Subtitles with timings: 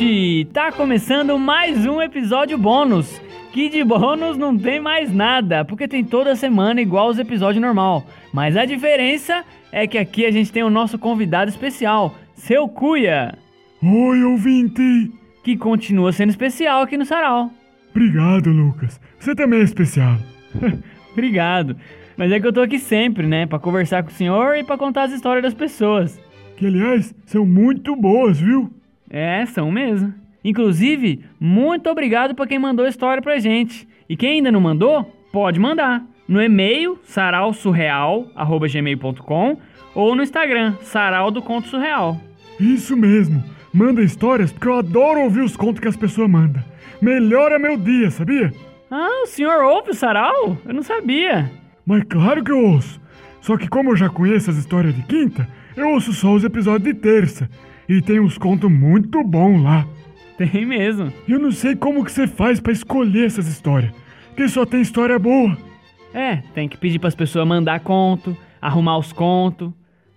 [0.00, 0.46] ouvinte!
[0.46, 3.20] Tá começando mais um episódio bônus.
[3.52, 8.06] Que de bônus não tem mais nada, porque tem toda semana igual os episódios normal.
[8.32, 13.34] Mas a diferença é que aqui a gente tem o nosso convidado especial, seu Cuia.
[13.82, 15.12] Oi, ouvinte!
[15.44, 17.50] Que continua sendo especial aqui no Sarau.
[17.90, 19.00] Obrigado, Lucas.
[19.18, 20.16] Você também é especial.
[21.12, 21.76] Obrigado.
[22.16, 23.46] Mas é que eu tô aqui sempre, né?
[23.46, 26.20] Pra conversar com o senhor e pra contar as histórias das pessoas.
[26.56, 28.70] Que, aliás, são muito boas, viu?
[29.10, 30.12] É, são mesmo.
[30.44, 33.86] Inclusive, muito obrigado pra quem mandou a história pra gente.
[34.08, 36.02] E quem ainda não mandou, pode mandar.
[36.26, 39.56] No e-mail, sarausurreal.gmail.com
[39.94, 42.18] ou no Instagram, Sarau do Conto Surreal.
[42.58, 43.42] Isso mesmo.
[43.72, 46.62] Manda histórias porque eu adoro ouvir os contos que as pessoas mandam.
[47.02, 48.52] Melhora meu dia, sabia?
[48.90, 50.56] Ah, o senhor ouve o Sarau?
[50.64, 51.50] Eu não sabia.
[51.86, 53.00] Mas claro que eu ouço.
[53.40, 56.94] Só que como eu já conheço as histórias de quinta, eu ouço só os episódios
[56.94, 57.48] de terça.
[57.90, 59.84] E tem uns contos muito bons lá.
[60.38, 61.12] Tem mesmo.
[61.28, 63.92] Eu não sei como que você faz pra escolher essas histórias.
[64.28, 65.58] Porque só tem história boa.
[66.14, 69.72] É, tem que pedir pras pessoas mandar conto, arrumar os contos.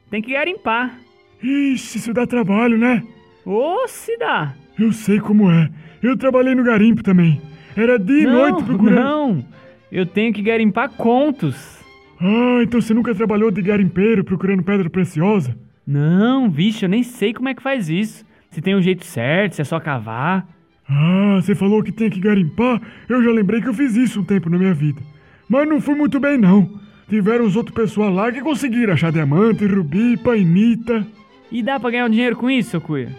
[0.08, 1.00] Tem que garimpar.
[1.42, 3.02] Ixi, isso dá trabalho, né?
[3.44, 4.54] Ô, se dá.
[4.78, 5.68] Eu sei como é.
[6.04, 7.42] Eu trabalhei no garimpo também.
[7.76, 9.04] Era dia e não, noite procurando.
[9.04, 9.46] não.
[9.92, 11.80] Eu tenho que garimpar contos.
[12.22, 15.58] Ah, então você nunca trabalhou de garimpeiro procurando pedra preciosa?
[15.86, 18.26] Não, vixe, eu nem sei como é que faz isso.
[18.50, 20.48] Se tem um jeito certo, se é só cavar.
[20.88, 22.82] Ah, você falou que tem que garimpar?
[23.10, 25.02] Eu já lembrei que eu fiz isso um tempo na minha vida.
[25.50, 26.70] Mas não fui muito bem, não.
[27.10, 31.06] Tiveram os outros pessoal lá que conseguiram achar diamante, rubi, painita.
[31.52, 33.10] E dá pra ganhar um dinheiro com isso, seu cuia?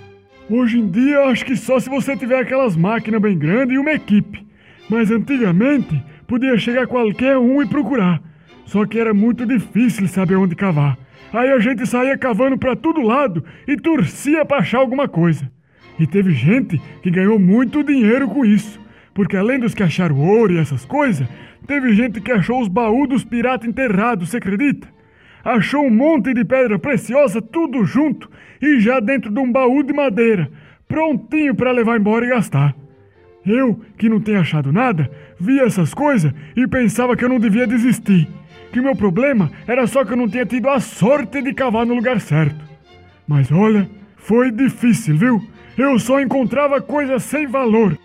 [0.49, 3.93] Hoje em dia, acho que só se você tiver aquelas máquinas bem grandes e uma
[3.93, 4.47] equipe.
[4.89, 8.21] Mas antigamente, podia chegar qualquer um e procurar.
[8.67, 10.99] Só que era muito difícil saber onde cavar.
[11.33, 15.50] Aí a gente saía cavando pra todo lado e torcia pra achar alguma coisa.
[15.99, 18.81] E teve gente que ganhou muito dinheiro com isso.
[19.12, 21.27] Porque além dos que acharam ouro e essas coisas,
[21.66, 24.88] teve gente que achou os baús dos piratas enterrados, você acredita?
[25.44, 28.31] Achou um monte de pedra preciosa tudo junto
[28.61, 30.50] e já dentro de um baú de madeira,
[30.88, 32.75] prontinho para levar embora e gastar.
[33.44, 37.67] Eu, que não tenho achado nada, via essas coisas e pensava que eu não devia
[37.67, 38.27] desistir.
[38.75, 41.95] Que meu problema era só que eu não tinha tido a sorte de cavar no
[41.95, 42.59] lugar certo.
[43.25, 45.41] Mas olha, foi difícil, viu?
[45.79, 47.97] Eu só encontrava coisas sem valor.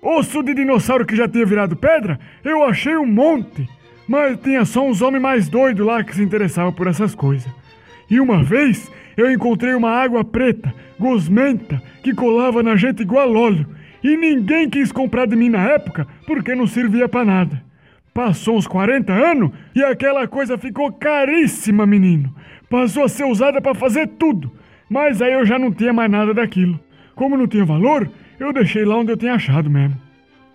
[0.00, 3.68] Osso de dinossauro que já tinha virado pedra, eu achei um monte.
[4.08, 7.52] Mas tinha só uns homens mais doidos lá que se interessavam por essas coisas.
[8.08, 13.66] E uma vez eu encontrei uma água preta, gosmenta, que colava na gente igual óleo.
[14.02, 17.66] E ninguém quis comprar de mim na época porque não servia para nada.
[18.16, 22.34] Passou uns 40 anos e aquela coisa ficou caríssima, menino.
[22.70, 24.50] Passou a ser usada para fazer tudo.
[24.88, 26.80] Mas aí eu já não tinha mais nada daquilo.
[27.14, 28.10] Como não tinha valor,
[28.40, 30.00] eu deixei lá onde eu tinha achado mesmo.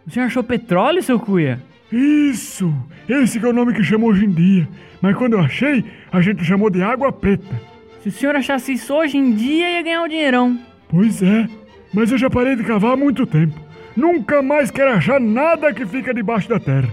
[0.08, 1.62] O senhor achou petróleo, seu cuia?
[1.92, 2.74] Isso!
[3.08, 4.68] Esse que é o nome que chama hoje em dia.
[5.00, 7.62] Mas quando eu achei, a gente chamou de água preta.
[8.02, 10.60] Se o senhor achasse isso hoje em dia, ia ganhar um dinheirão.
[10.90, 11.48] Pois é,
[11.94, 13.54] mas eu já parei de cavar há muito tempo.
[13.96, 16.92] Nunca mais quero achar nada que fica debaixo da terra.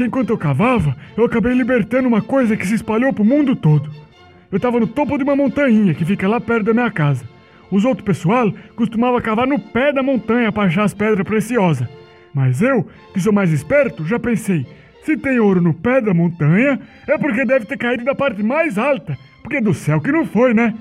[0.00, 3.90] Porque enquanto eu cavava, eu acabei libertando uma coisa que se espalhou pro mundo todo.
[4.50, 7.28] Eu tava no topo de uma montanha que fica lá perto da minha casa.
[7.70, 11.86] Os outros pessoal costumava cavar no pé da montanha para achar as pedras preciosas.
[12.32, 14.66] Mas eu, que sou mais esperto, já pensei:
[15.02, 18.78] se tem ouro no pé da montanha, é porque deve ter caído da parte mais
[18.78, 20.72] alta, porque do céu que não foi, né?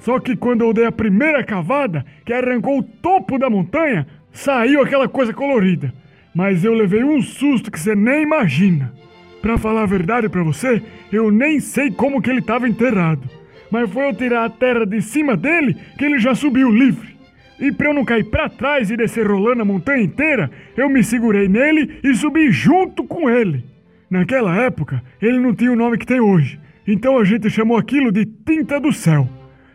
[0.00, 4.82] Só que quando eu dei a primeira cavada, que arrancou o topo da montanha, saiu
[4.82, 5.94] aquela coisa colorida.
[6.36, 8.92] Mas eu levei um susto que você nem imagina.
[9.40, 13.22] Pra falar a verdade pra você, eu nem sei como que ele estava enterrado.
[13.70, 17.16] Mas foi eu tirar a terra de cima dele que ele já subiu livre.
[17.58, 21.02] E pra eu não cair pra trás e descer rolando a montanha inteira, eu me
[21.02, 23.64] segurei nele e subi junto com ele.
[24.10, 26.60] Naquela época, ele não tinha o nome que tem hoje.
[26.86, 29.26] Então a gente chamou aquilo de tinta do céu.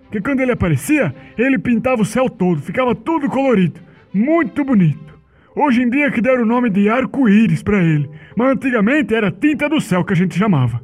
[0.04, 3.80] Porque quando ele aparecia, ele pintava o céu todo, ficava tudo colorido.
[4.14, 5.11] Muito bonito.
[5.54, 9.68] Hoje em dia que deram o nome de arco-íris pra ele, mas antigamente era tinta
[9.68, 10.82] do céu que a gente chamava.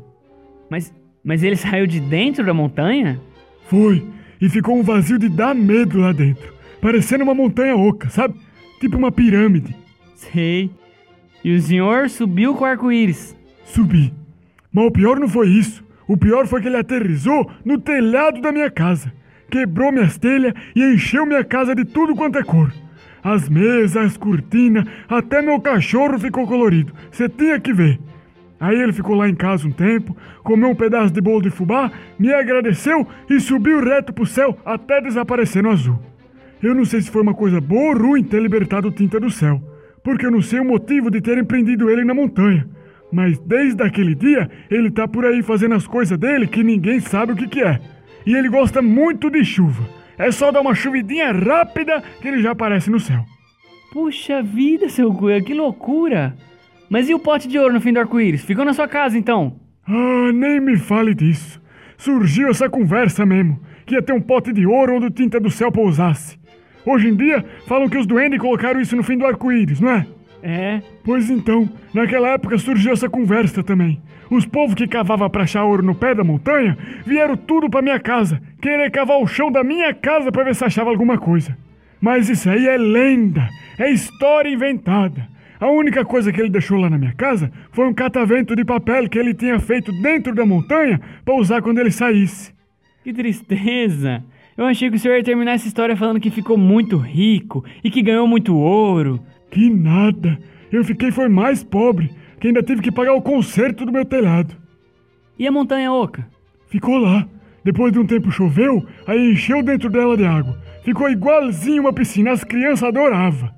[0.69, 0.93] Mas,
[1.23, 3.19] mas ele saiu de dentro da montanha?
[3.69, 4.05] Foi,
[4.41, 8.35] e ficou um vazio de dar medo lá dentro, parecendo uma montanha oca, sabe?
[8.81, 9.73] Tipo uma pirâmide.
[10.15, 10.69] Sei.
[11.43, 13.37] E o senhor subiu com o arco-íris?
[13.63, 14.13] Subi.
[14.71, 15.81] Mas o pior não foi isso.
[16.05, 19.13] O pior foi que ele aterrizou no telhado da minha casa.
[19.49, 22.73] Quebrou minhas telhas e encheu minha casa de tudo quanto é cor.
[23.29, 26.93] As mesas, as cortinas, até meu cachorro ficou colorido.
[27.11, 27.99] Você tinha que ver.
[28.57, 30.15] Aí ele ficou lá em casa um tempo,
[30.45, 35.01] comeu um pedaço de bolo de fubá, me agradeceu e subiu reto pro céu até
[35.01, 35.99] desaparecer no azul.
[36.63, 39.61] Eu não sei se foi uma coisa boa ou ruim ter libertado Tinta do Céu,
[40.01, 42.65] porque eu não sei o motivo de terem prendido ele na montanha.
[43.11, 47.33] Mas desde aquele dia, ele tá por aí fazendo as coisas dele que ninguém sabe
[47.33, 47.77] o que, que é.
[48.25, 49.96] E ele gosta muito de chuva.
[50.17, 53.23] É só dar uma chuvidinha rápida que ele já aparece no céu.
[53.93, 56.35] Puxa vida, seu Cuia, que loucura!
[56.89, 58.43] Mas e o pote de ouro no fim do arco-íris?
[58.43, 59.59] Ficou na sua casa então?
[59.87, 61.61] Ah, nem me fale disso.
[61.97, 65.49] Surgiu essa conversa mesmo, que ia ter um pote de ouro onde o tinta do
[65.49, 66.37] céu pousasse.
[66.85, 70.07] Hoje em dia, falam que os duendes colocaram isso no fim do arco-íris, não é?
[70.49, 70.81] É.
[71.03, 74.01] Pois então, naquela época surgiu essa conversa também.
[74.31, 77.99] Os povos que cavavam pra achar ouro no pé da montanha vieram tudo pra minha
[77.99, 81.57] casa, querer cavar o chão da minha casa pra ver se achava alguma coisa.
[81.99, 83.45] Mas isso aí é lenda,
[83.77, 85.27] é história inventada.
[85.59, 89.09] A única coisa que ele deixou lá na minha casa foi um catavento de papel
[89.09, 92.53] que ele tinha feito dentro da montanha para usar quando ele saísse.
[93.03, 94.23] Que tristeza!
[94.57, 97.91] Eu achei que o senhor ia terminar essa história falando que ficou muito rico e
[97.91, 99.21] que ganhou muito ouro.
[99.49, 100.39] Que nada!
[100.71, 104.55] Eu fiquei foi mais pobre, que ainda tive que pagar o conserto do meu telhado.
[105.39, 106.27] E a montanha oca?
[106.67, 107.27] Ficou lá.
[107.63, 110.57] Depois de um tempo choveu, aí encheu dentro dela de água.
[110.83, 113.49] Ficou igualzinho uma piscina, as crianças adoravam.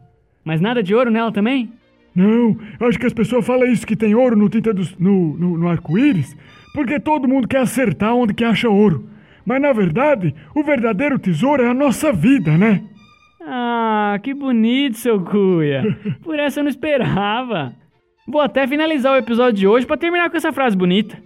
[0.44, 1.72] Mas nada de ouro nela também?
[2.16, 5.38] Não, eu acho que as pessoas falam isso que tem ouro no tinta dos, no,
[5.38, 6.36] no, no arco-íris,
[6.74, 9.08] porque todo mundo quer acertar onde que acha ouro.
[9.46, 12.84] Mas na verdade, o verdadeiro tesouro é a nossa vida, né?
[13.52, 15.98] Ah, que bonito, seu Cuia.
[16.22, 17.74] Por essa eu não esperava.
[18.28, 21.18] Vou até finalizar o episódio de hoje para terminar com essa frase bonita.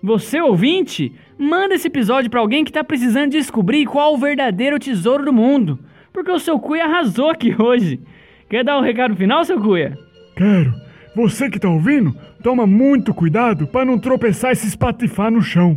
[0.00, 5.24] Você, ouvinte, manda esse episódio para alguém que tá precisando descobrir qual o verdadeiro tesouro
[5.24, 5.76] do mundo.
[6.12, 8.00] Porque o seu Cuia arrasou aqui hoje.
[8.48, 9.98] Quer dar um recado final, seu Cuia?
[10.36, 10.72] Quero.
[11.16, 12.14] Você que tá ouvindo,
[12.44, 15.76] toma muito cuidado para não tropeçar e se espatifar no chão.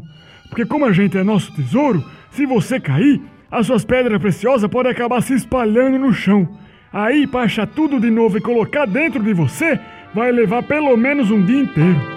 [0.50, 3.20] Porque como a gente é nosso tesouro, se você cair,
[3.52, 6.48] as suas pedras preciosas podem acabar se espalhando no chão.
[6.92, 9.80] Aí, para achar tudo de novo e colocar dentro de você,
[10.14, 12.15] vai levar pelo menos um dia inteiro.